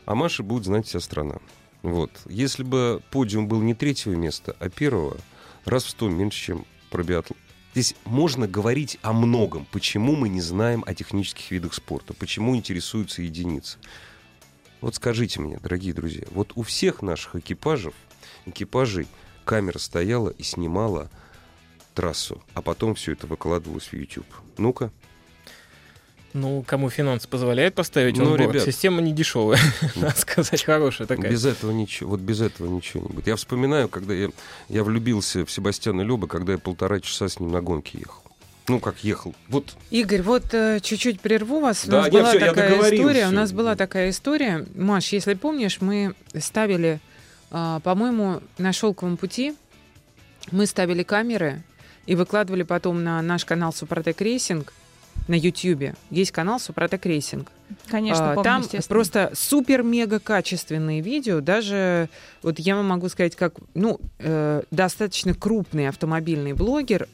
[0.05, 1.37] о Маше будет знать вся страна.
[1.83, 2.11] Вот.
[2.27, 5.17] Если бы подиум был не третьего места, а первого,
[5.65, 7.39] раз в сто меньше, чем про биатлон.
[7.73, 9.67] Здесь можно говорить о многом.
[9.73, 12.13] Почему мы не знаем о технических видах спорта?
[12.13, 13.79] Почему интересуются единицы?
[14.83, 17.95] Вот скажите мне, дорогие друзья, вот у всех наших экипажев,
[18.45, 19.07] экипажей
[19.45, 21.11] камера стояла и снимала
[21.95, 24.27] трассу, а потом все это выкладывалось в YouTube.
[24.59, 24.93] Ну-ка.
[26.35, 28.41] Ну, кому финансы позволяют поставить, Ну, он борт.
[28.55, 28.65] ребят.
[28.65, 29.59] Система не дешевая,
[29.97, 31.31] надо сказать, хорошая такая.
[31.31, 33.27] Без этого ничего, вот без этого ничего не будет.
[33.27, 34.31] Я вспоминаю, когда я,
[34.69, 38.23] я влюбился в Себастьяна Лёба, когда я полтора часа с ним на гонке ехал.
[38.69, 39.35] Ну, как ехал.
[39.49, 41.85] Вот Игорь, вот э, чуть-чуть прерву вас.
[41.85, 43.25] У Да, нас нет, была всё, я такая история.
[43.25, 43.37] У всё.
[43.37, 44.67] нас была такая история.
[44.77, 47.01] Маш, если помнишь, мы ставили,
[47.51, 49.55] а, по-моему, на шелковом пути
[50.53, 51.63] мы ставили камеры
[52.07, 54.73] и выкладывали потом на наш канал Супротек Racing
[55.29, 55.95] на Ютьюбе.
[56.11, 57.51] Есть канал Супротек Рейсинг.
[57.89, 61.41] Конечно, А, помню, Там просто супер-мега качественные видео.
[61.41, 62.09] Даже,
[62.43, 67.09] вот я вам могу сказать, как, ну, э, достаточно крупный автомобильный блогер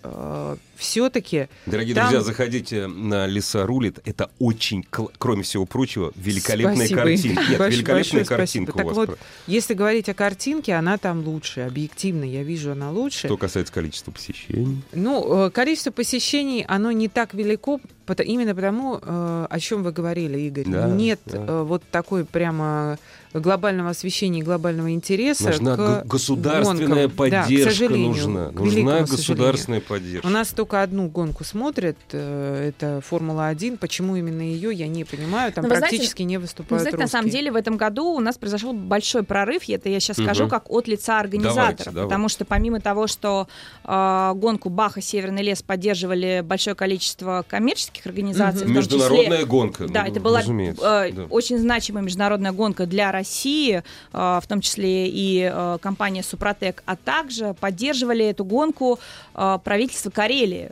[0.79, 3.99] все-таки Дорогие Там- друзья, заходите на «Леса рулит».
[4.05, 4.85] Это очень,
[5.19, 7.27] кроме всего прочего, великолепные Спасибо, картинки.
[7.33, 7.49] Игорь.
[7.51, 8.87] Нет, Больш- великолепная большое картинка спасибо.
[8.89, 9.09] у Так вас.
[9.09, 9.19] вот,
[9.49, 13.27] Если говорить о картинке, она там лучше, объективно, я вижу, она лучше.
[13.27, 14.83] Что касается количества посещений.
[14.93, 17.81] Ну, э, количество посещений, оно не так велико,
[18.25, 20.65] именно потому, э, о чем вы говорили, Игорь.
[20.67, 21.39] Да, Нет да.
[21.47, 22.99] э, вот такой прямо
[23.35, 27.09] глобального освещения и глобального интереса Нужна к государственная гонкам.
[27.09, 27.13] Да, к
[27.45, 28.47] поддержка сожалению, нужна.
[28.49, 28.75] к Нужна великому
[29.07, 29.07] сожалению.
[29.07, 30.27] государственная поддержка.
[30.27, 33.77] У нас только одну гонку смотрят, э, это Формула-1.
[33.77, 35.53] Почему именно ее, я не понимаю.
[35.53, 37.41] Там Но Ну, вы знаете- практически не Вы выступают знаете, на самом русские.
[37.43, 40.51] деле в этом году у нас произошел большой прорыв, и это я сейчас скажу Мгм.
[40.51, 42.09] как от лица организатора, Давайте, давайте.
[42.09, 43.47] потому что помимо того, что
[43.85, 49.87] э, гонку Баха Северный лес поддерживали большое количество коммерческих организаций, в том числе- Международная гонка.
[49.89, 51.23] Да, ну, это была разумеется, э, да.
[51.25, 56.97] очень значимая международная гонка для России, э, в том числе и э, компания Супротек, а
[56.97, 58.99] также поддерживали эту гонку
[59.35, 60.71] э, правительство Карелии.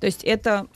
[0.00, 0.66] То есть это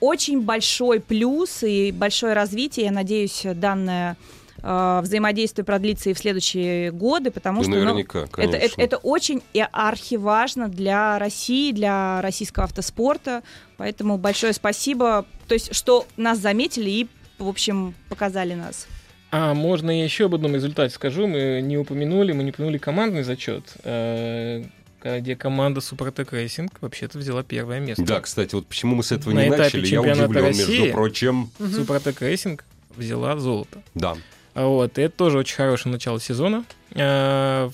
[0.00, 2.86] очень большой плюс и большое развитие.
[2.86, 4.16] Я надеюсь, данное
[4.62, 9.42] э, взаимодействие продлится и в следующие годы, потому Да, что ну, это, это, это очень
[9.52, 13.42] и архиважно для России, для российского автоспорта.
[13.76, 17.08] Поэтому большое спасибо, то есть, что нас заметили и,
[17.40, 18.86] в общем, показали нас.
[19.32, 21.26] А можно я еще об одном результате скажу?
[21.26, 24.64] Мы не упомянули, мы не упомянули командный зачет, э,
[25.04, 28.02] где команда Супротек Racing вообще-то взяла первое место.
[28.04, 30.78] Да, кстати, вот почему мы с этого На не этапе начали, я чемпионата удивлен, России.
[30.80, 31.50] между прочим.
[31.58, 31.72] Мгм.
[31.72, 32.64] Супротек Racing
[32.96, 33.82] взяла золото.
[33.94, 34.16] Да.
[34.54, 36.64] А Вот, и это тоже очень хорошее начало сезона.
[36.96, 37.70] А,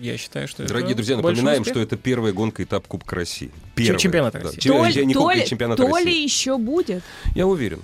[0.00, 1.74] Я считаю, что это Дорогие друзья, большой напоминаем, успех.
[1.74, 3.50] что это первая гонка этап Кубка России.
[3.74, 3.98] Первая.
[3.98, 4.58] чемпионат Да, России.
[4.60, 6.04] чем- То, я не то Кубка, ли- чемпионат то России.
[6.08, 7.02] ли еще будет.
[7.34, 7.80] Я уверен.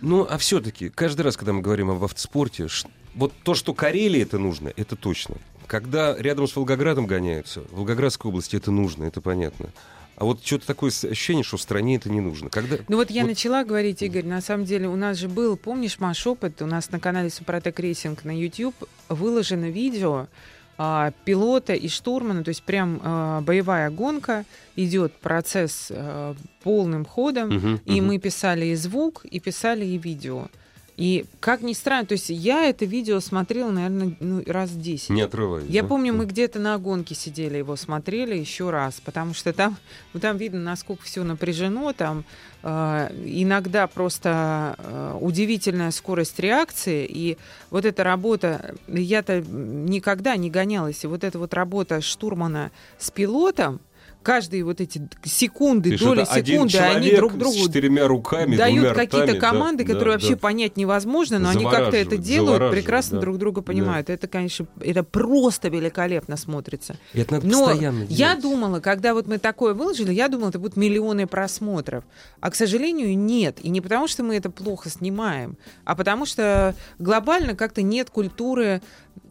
[0.00, 2.68] Ну, а все-таки, каждый раз, когда мы говорим об автоспорте,
[3.14, 5.36] вот то, что Карелии это нужно, это точно.
[5.66, 9.70] Когда рядом с Волгоградом гоняются, в Волгоградской области это нужно, это понятно.
[10.16, 12.48] А вот что-то такое ощущение, что в стране это не нужно.
[12.48, 12.76] Когда...
[12.88, 15.98] Ну вот я Вот- начала говорить, Игорь, на самом деле у нас же был, помнишь,
[15.98, 18.74] Маш, опыт, у нас на канале Супротек Racing на YouTube
[19.10, 20.26] выложено видео
[20.78, 24.44] а, пилота и штурмана, то есть прям а, боевая гонка,
[24.76, 28.06] идет процесс а, полным ходом, Мгм, и мгм.
[28.08, 30.48] мы писали и звук, и писали и видео.
[30.96, 35.10] И как ни странно, то есть я это видео смотрела, наверное, ну, раз 10.
[35.10, 35.68] Не отрываясь.
[35.68, 35.88] Я да?
[35.88, 39.76] помню, мы где-то на гонке сидели, его смотрели еще раз, потому что там,
[40.14, 42.24] ну, там видно, насколько все напряжено, там
[42.62, 47.36] э, иногда просто э, удивительная скорость реакции, и
[47.70, 53.80] вот эта работа, я-то никогда не гонялась, и вот эта вот работа штурмана с пилотом,
[54.26, 59.34] каждые вот эти секунды, Ты доли секунды, они друг другу с четырьмя руками, дают какие-то
[59.34, 60.20] да, команды, да, которые да.
[60.20, 63.20] вообще понять невозможно, но они как-то это делают, прекрасно да.
[63.20, 64.10] друг друга понимают.
[64.10, 66.96] Это, конечно, это просто великолепно смотрится.
[67.14, 68.42] И Это надо Но постоянно я делать.
[68.42, 72.02] думала, когда вот мы такое выложили, я думала, это будут миллионы просмотров.
[72.40, 73.60] А, к сожалению, нет.
[73.62, 78.82] И не потому, что мы это плохо снимаем, а потому что глобально как-то нет культуры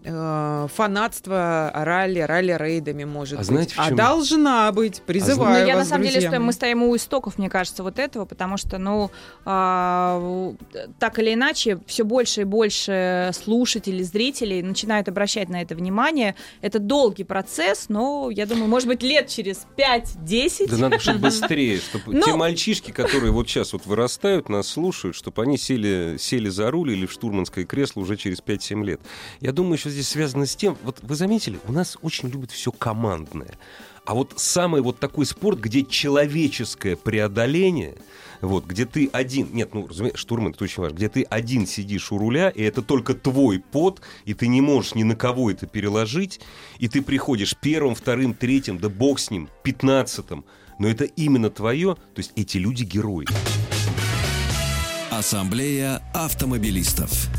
[0.06, 3.48] э, фанатства ралли, ралли-рейдами, может А быть.
[3.48, 5.02] знаете, а должна быть.
[5.02, 6.46] Призываю Ну, я на самом деле, друзья что мои.
[6.48, 9.12] мы стоим у истоков, мне кажется, вот этого, потому что, ну,
[9.46, 10.54] а,
[11.00, 16.36] так или иначе, все больше и больше слушателей, зрителей начинают обращать на это внимание.
[16.62, 20.70] Это долгий процесс, но, я думаю, может быть, лет через 5-10.
[20.70, 25.16] Да надо, чтобы быстрее, чтобы Ну- те мальчишки, которые вот сейчас вот вырастают, нас слушают,
[25.16, 29.02] чтобы они сели, сели за руль или в штурманское кресло уже через 5-7 лет.
[29.42, 32.72] Я думаю, что здесь связано с тем, вот вы заметили, у нас очень любят все
[32.72, 33.54] командное.
[34.06, 37.96] А вот самый вот такой спорт, где человеческое преодоление,
[38.42, 42.12] вот, где ты один, нет, ну, разумеется, штурман, это очень важно, где ты один сидишь
[42.12, 45.66] у руля, и это только твой пот, и ты не можешь ни на кого это
[45.66, 46.42] переложить,
[46.78, 50.44] и ты приходишь первым, вторым, третьим, да бог с ним, пятнадцатым,
[50.78, 53.26] но это именно твое, то есть эти люди герои.
[55.10, 57.30] Ассамблея автомобилистов.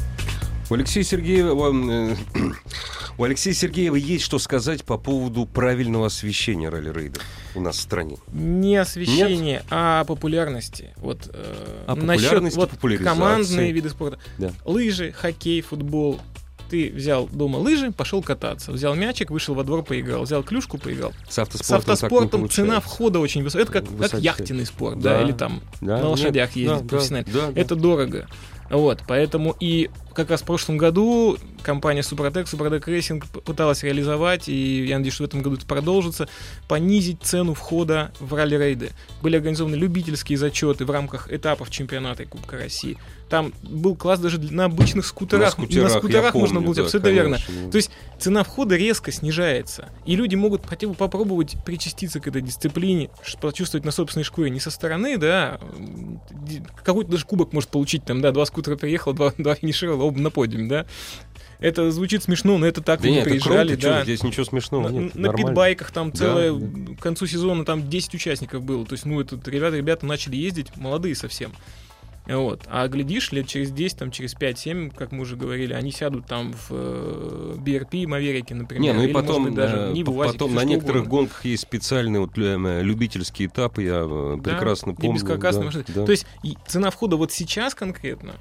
[0.68, 2.16] У Алексея Сергеева, э,
[3.18, 7.22] У Алексея Сергеева есть что сказать по поводу правильного освещения ралли-рейдов
[7.54, 8.16] у нас в стране.
[8.32, 10.92] Не освещение, а популярности.
[10.96, 12.70] Вот, э, А насчет вот
[13.02, 14.18] командные виды спорта.
[14.38, 14.52] Да.
[14.64, 16.20] Лыжи, хоккей, футбол.
[16.68, 18.72] Ты взял дома лыжи, пошел кататься.
[18.72, 20.24] Взял мячик, вышел во двор, поиграл.
[20.24, 21.12] Взял клюшку, поиграл.
[21.28, 23.62] С С автоспортом, не автоспортом цена входа очень высокая.
[23.62, 24.20] Это как, как Высочайшая.
[24.20, 25.22] яхтенный спорт, да, Да.
[25.22, 27.32] или там Да, на лошадях нет, ездить да, профессионально.
[27.32, 27.60] да, да.
[27.60, 28.26] Это дорого.
[28.68, 34.86] Вот, поэтому и как раз в прошлом году компания Супротек, Супротек Рейсинг пыталась реализовать, и
[34.86, 36.28] я надеюсь, что в этом году это продолжится,
[36.68, 38.92] понизить цену входа в ралли-рейды.
[39.22, 42.98] Были организованы любительские зачеты в рамках этапов чемпионата и Кубка России.
[43.28, 45.44] Там был класс даже на обычных скутерах.
[45.44, 46.86] На скутерах, я можно помню, было да.
[46.86, 47.38] Все это верно.
[47.44, 47.70] конечно.
[47.72, 49.88] То есть цена входа резко снижается.
[50.04, 54.60] И люди могут хотя бы попробовать причаститься к этой дисциплине, почувствовать на собственной шкуре не
[54.60, 55.58] со стороны, да,
[56.84, 60.30] какой-то даже кубок может получить, там, да, два скутера приехало, два, два финишировало, оба на
[60.30, 60.86] подиуме, да.
[61.58, 64.04] Это звучит смешно, но это так Да нет, это приезжали, круто, чё, да.
[64.04, 65.14] здесь ничего смешного На, нет.
[65.14, 65.46] на нормально.
[65.48, 66.94] питбайках там Да, целое, да.
[66.96, 68.84] к концу сезона там 10 участников было.
[68.84, 71.52] То есть, ну, это ребята, ребята начали ездить, молодые совсем.
[72.26, 72.64] Вот.
[72.68, 76.52] А глядишь, лет через 10, там, через 5-7, как мы уже говорили, они сядут там
[76.52, 78.82] в э, BRP, Маверике, например.
[78.82, 81.18] Не, ну и или, потом, быть, даже э, Ниву, по- УАЗике, потом на некоторых угодно.
[81.28, 85.14] гонках есть специальные вот, э, любительские этапы, я э, Да, прекрасно и помню.
[85.14, 85.84] бескаркасные да, машины.
[85.86, 86.04] да.
[86.04, 88.34] То есть и цена входа вот сейчас конкретно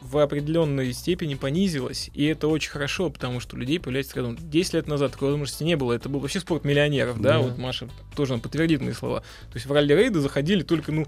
[0.00, 4.36] в определенной степени понизилась, и это очень хорошо, потому что у людей появляется рядом.
[4.40, 7.38] 10 лет назад такой возможности не было, это был вообще спорт миллионеров, да, Да.
[7.40, 9.20] вот Маша тоже подтвердит мои слова.
[9.20, 11.06] То есть в ралли-рейды заходили только, ну,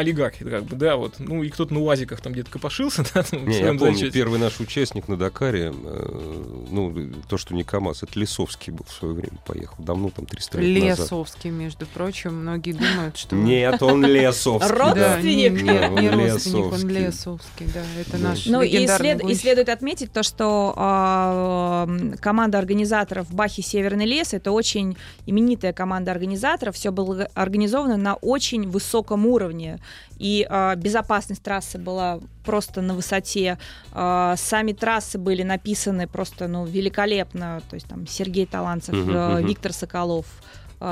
[0.00, 3.40] олигархи, как бы, да, вот, ну, и кто-то на УАЗиках там где-то копошился, да, там,
[3.40, 4.12] в Не, я помню, зачете.
[4.12, 6.94] первый наш участник на Дакаре, э, ну,
[7.28, 9.76] то, что не КАМАЗ, это Лесовский был в свое время, поехал.
[9.78, 11.06] Давно, там, 300 лет назад.
[11.06, 13.36] Лесовский, между прочим, многие думают, что...
[13.36, 14.74] Нет, он Лесовский.
[14.74, 15.62] Родственник.
[15.62, 17.66] не- родственник, он Лесовский.
[17.72, 18.86] Да, это наш Ну и,
[19.34, 21.88] следует отметить то, что а,
[22.20, 26.74] команда организаторов Бахи Северный лес это очень именитая команда организаторов.
[26.76, 29.78] Все было организовано на очень высоком уровне.
[30.18, 33.58] И а, безопасность трассы была просто на высоте.
[33.92, 37.62] А, сами трассы были написаны просто ну, великолепно.
[37.70, 39.46] То есть там Сергей Таланцев, э, мгм.
[39.46, 40.26] Виктор Соколов.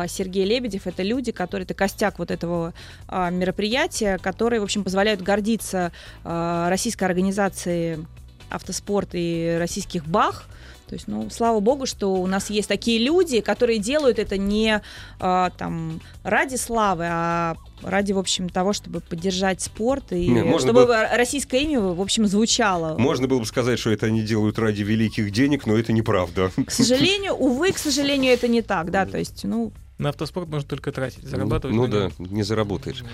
[0.06, 2.74] Сергей Лебедев это люди, которые это костяк вот этого
[3.06, 5.92] а, мероприятия, которые, в общем, позволяют гордиться
[6.24, 8.04] а, российской организацией
[8.50, 10.46] автоспорт и российских бах.
[10.88, 14.80] То есть, ну, слава богу, что у нас есть такие люди, которые делают это не
[15.20, 20.68] а, там ради славы, а ради, в общем, того, чтобы поддержать спорт и Не, можно
[20.68, 22.96] чтобы было- российское имя, в общем, звучало.
[22.98, 26.50] Можно было бы сказать, что это они делают ради великих денег, но это неправда.
[26.66, 30.66] К сожалению, увы, к сожалению, это не так, да, то есть, ну, На автоспорт можно
[30.68, 33.02] только тратить, зарабатывать Ну на да, не заработаешь.
[33.02, 33.10] Нет.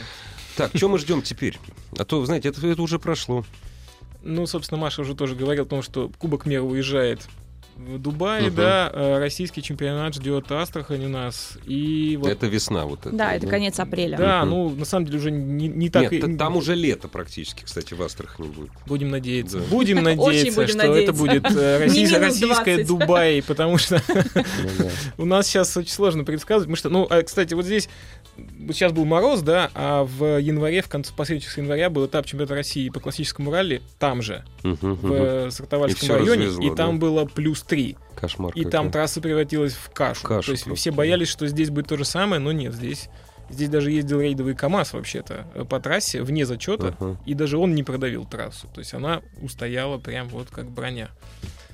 [0.56, 1.58] Так, что мы ждем теперь?
[1.98, 3.44] А то, знаете, это, это уже прошло.
[4.22, 7.26] Ну, собственно, Маша уже тоже говорил о том, что Кубок мира уезжает
[7.76, 8.54] в Дубай, Мгм.
[8.54, 11.58] да, э, российский чемпионат ждет Астрахань у нас.
[11.66, 13.10] И вот Это весна вот это.
[13.14, 14.16] да, это конец апреля.
[14.16, 14.50] Да, Мгм.
[14.50, 16.02] ну, на самом деле уже не, не так...
[16.02, 18.70] Нет, и- та- там уже лето практически, кстати, в Астрахани будет.
[18.87, 19.58] Будем надеяться.
[19.58, 19.64] Да.
[19.70, 21.02] Будем надеяться, будем что надеяться.
[21.02, 22.87] это будет э, российская, российская 20.
[22.87, 24.22] Дубай, потому что Ну
[24.78, 24.90] да.
[25.18, 26.68] у нас сейчас очень сложно предсказывать.
[26.68, 27.88] Мы что, ну, а, кстати, вот здесь
[28.68, 32.55] сейчас был мороз, да, а в январе, в конце последних числа января был этап чемпионата
[32.55, 37.25] России по классическому ралли там же, в И Сартовальском всё районе, развезло, и там было
[37.25, 37.97] плюс 3.
[38.16, 38.53] Кошмар.
[38.55, 40.27] И там трасса превратилась в кашу.
[40.27, 43.09] То есть просто, все боялись, что здесь будет то же самое, но нет, здесь,
[43.51, 47.16] здесь даже ездил рейдовый КАМАЗ вообще-то э, по трассе вне зачета, Ага.
[47.27, 48.68] и даже он не продавил трассу.
[48.73, 51.11] То есть она устояла прям вот как броня.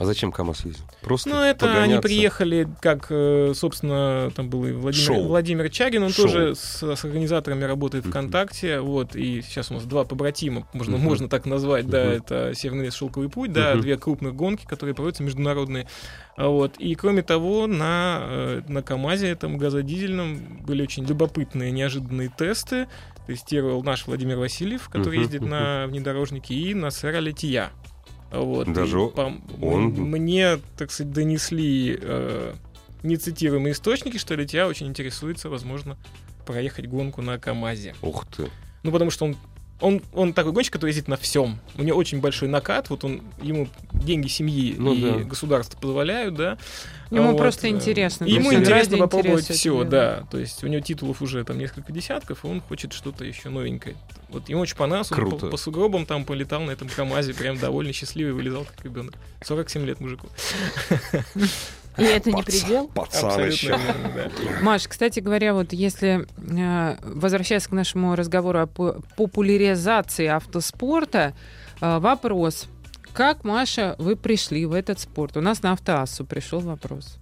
[0.01, 0.85] А зачем КамАЗ ездил?
[1.03, 2.03] Просто Ну, это они погоняться?
[2.03, 5.27] приехали, как, э, собственно, там был и Владимир, Шоу.
[5.29, 6.25] Владимир Чагин, он Шоу.
[6.25, 8.07] тоже с, с организаторами работает.
[8.07, 11.05] ВКонтакте, вот, и сейчас у нас два побратима, можно, Мгм.
[11.05, 12.13] можно так назвать, да, Мгм.
[12.13, 13.83] это Северный лес, Шелковый путь, да, Мгм.
[13.83, 15.87] две крупных гонки, которые проводятся международные,
[16.37, 22.31] А вот, и кроме того, на, э, на КАМАЗе, этом газодизельном, были очень любопытные, неожиданные
[22.35, 22.87] тесты,
[23.27, 27.69] тестировал наш Владимир Васильев, который Мгм, ездит на внедорожнике, и на сэра Летия.
[28.33, 32.55] Вот, Даже и о- пом- он- Мне, так сказать, донесли э,
[33.03, 35.97] нецитируемые источники, что Летия очень интересуется, возможно,
[36.47, 37.95] проехать гонку на КАМАЗе.
[38.03, 38.49] Ух ты.
[38.83, 39.37] Ну, потому что он,
[39.81, 41.59] он, он такой гонщик, который ездит на всем.
[41.77, 45.19] У него очень большой накат, вот он, ему деньги семьи Ну и да.
[45.25, 46.59] государство позволяют, да.
[47.11, 48.25] Ему Вот, просто интересно.
[48.25, 50.27] и ему интересно попробовать все, это да.
[50.31, 53.97] То есть у него титулов уже там несколько десятков, и он хочет что-то еще новенькое.
[54.29, 55.47] Вот ему очень понравилось, он Круто.
[55.47, 59.15] по, по сугробам там полетал на этом КАМАЗе, прям довольно счастливый, вылезал как ребенок.
[59.43, 60.29] 47 лет мужику.
[62.01, 62.89] И это не предел.
[62.89, 63.79] Пацан Абсолютно еще.
[64.63, 71.35] Маш, кстати говоря, вот если э, возвращаясь к нашему разговору о по- популяризации автоспорта,
[71.81, 72.67] э, вопрос.
[73.13, 75.37] Как, Маша, вы пришли в этот спорт?
[75.37, 77.17] У нас на автоассу пришел вопрос.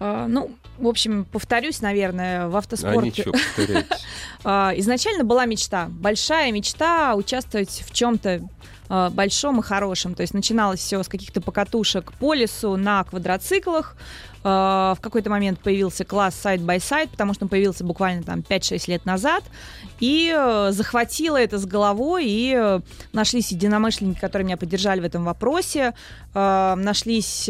[0.00, 3.24] А, ну, в общем, повторюсь, наверное, в А автоспорте.
[3.24, 3.86] повторяйтесь.
[4.44, 8.42] А, Изначально была мечта, большая мечта участвовать в чем-то
[8.88, 10.14] большом и хорошем.
[10.14, 13.96] То есть начиналось все с каких-то покатушек по лесу на квадроциклах.
[14.42, 19.06] А, В какой-то момент появился класс side-by-side, потому что он появился буквально там 5-6 лет
[19.06, 19.42] назад.
[20.04, 22.80] И э, захватило это с головой, и э,
[23.14, 25.94] нашлись единомышленники, которые меня поддержали в этом вопросе.
[26.34, 27.48] Э, Нашлись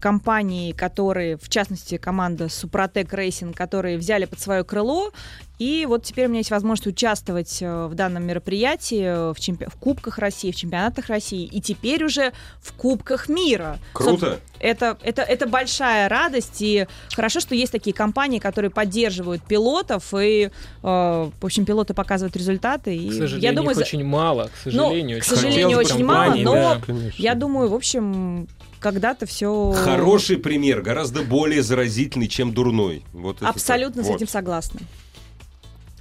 [0.00, 5.10] компании, которые, в частности, команда Супротек Рейсинг, которые взяли под свое крыло.
[5.58, 10.18] И вот теперь у меня есть возможность участвовать в данном мероприятии в, чемпи- в Кубках
[10.18, 13.78] России, в чемпионатах России и теперь уже в Кубках мира.
[13.94, 14.38] Круто.
[14.60, 20.50] Это, это, это большая радость, и хорошо, что есть такие компании, которые поддерживают пилотов, и,
[20.82, 22.96] э, в общем, пилоты показывают результаты.
[22.96, 25.20] И К сожалению, я думаю, их за- очень мало, к сожалению.
[25.20, 26.80] к сожалению, очень мало, но да.
[26.86, 27.22] Конечно.
[27.22, 28.48] я думаю, в общем,
[28.80, 29.72] когда-то все...
[29.72, 33.02] Хороший пример, гораздо более заразительный, чем дурной.
[33.12, 34.04] Вот это Абсолютно так.
[34.04, 34.16] с Вот.
[34.16, 34.80] этим согласна.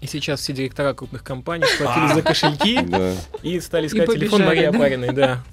[0.01, 3.13] И сейчас все директора крупных компаний схватились за кошельки Да.
[3.41, 4.69] и стали искать телефон Марии да?
[4.69, 5.43] Апариной, да.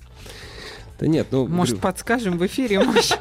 [1.01, 1.47] Да нет, ну...
[1.49, 3.19] Может, говорю, подскажем в эфире, Маша?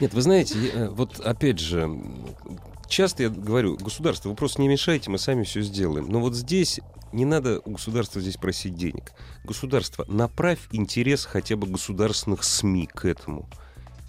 [0.00, 1.90] Нет, вы знаете, э, вот опять же,
[2.90, 6.08] часто я говорю, государство, вы просто не мешайте, мы сами все сделаем.
[6.08, 6.80] Но вот здесь
[7.12, 9.12] не надо у государства здесь просить денег.
[9.44, 13.48] Государство, направь интерес хотя бы государственных СМИ к этому.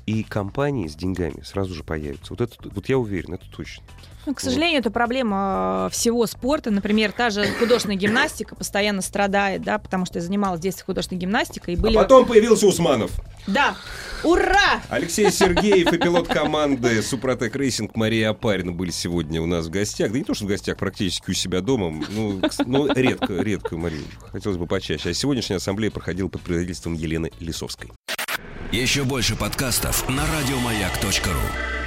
[0.06, 2.34] И компании с деньгами сразу же появятся.
[2.34, 3.84] Вот, это, вот я уверен, это точно.
[4.26, 6.70] Ну, к сожалению, это проблема э, всего спорта.
[6.70, 11.20] Например, та же художественная гимнастика постоянно страдает, да, потому что я занималась в детстве художественной
[11.20, 11.74] гимнастикой.
[11.74, 11.96] И были...
[11.96, 13.12] А потом появился Усманов.
[13.48, 13.76] Да!
[14.24, 14.82] Ура!
[14.90, 20.12] Алексей Сергеев и пилот команды Супротек Рейсинг Мария Апарина были сегодня у нас в гостях.
[20.12, 22.06] Да не то, что в гостях, практически у себя дома.
[22.10, 24.04] Ну, ну редко, редко, Мария.
[24.32, 25.10] Хотелось бы почаще.
[25.10, 27.90] А сегодняшняя ассамблея проходила под предводительством Елены Лисовской.
[28.72, 31.81] Еще больше подкастов на радиомаяк.ру.